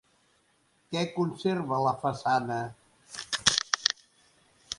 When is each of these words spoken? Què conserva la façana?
Què 0.95 1.03
conserva 1.17 1.79
la 1.89 1.93
façana? 2.07 2.59